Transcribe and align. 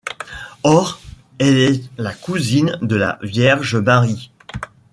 Or 0.63 0.99
elle 1.37 1.59
est 1.59 1.83
la 1.99 2.11
cousine 2.11 2.75
de 2.81 2.95
la 2.95 3.19
Vierge 3.21 3.75
Marie. 3.75 4.31